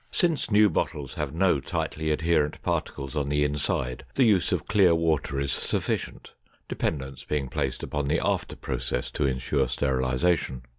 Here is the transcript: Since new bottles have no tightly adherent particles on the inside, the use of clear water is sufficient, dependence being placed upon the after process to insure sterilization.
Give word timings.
Since 0.09 0.49
new 0.49 0.67
bottles 0.67 1.13
have 1.13 1.31
no 1.35 1.59
tightly 1.59 2.09
adherent 2.09 2.59
particles 2.63 3.15
on 3.15 3.29
the 3.29 3.43
inside, 3.43 4.03
the 4.15 4.23
use 4.23 4.51
of 4.51 4.65
clear 4.65 4.95
water 4.95 5.39
is 5.39 5.51
sufficient, 5.51 6.33
dependence 6.67 7.23
being 7.23 7.49
placed 7.49 7.83
upon 7.83 8.07
the 8.07 8.19
after 8.19 8.55
process 8.55 9.11
to 9.11 9.27
insure 9.27 9.67
sterilization. 9.69 10.63